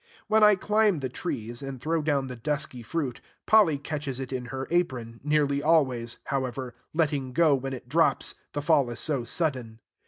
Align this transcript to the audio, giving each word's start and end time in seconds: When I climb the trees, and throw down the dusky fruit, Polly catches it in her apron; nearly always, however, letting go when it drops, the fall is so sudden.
When 0.25 0.41
I 0.43 0.55
climb 0.55 1.01
the 1.01 1.09
trees, 1.09 1.61
and 1.61 1.79
throw 1.79 2.01
down 2.01 2.25
the 2.25 2.35
dusky 2.35 2.81
fruit, 2.81 3.21
Polly 3.45 3.77
catches 3.77 4.19
it 4.19 4.33
in 4.33 4.45
her 4.45 4.67
apron; 4.71 5.19
nearly 5.23 5.61
always, 5.61 6.17
however, 6.23 6.73
letting 6.91 7.33
go 7.33 7.53
when 7.53 7.73
it 7.73 7.87
drops, 7.87 8.33
the 8.53 8.63
fall 8.63 8.89
is 8.89 8.99
so 8.99 9.23
sudden. 9.23 9.79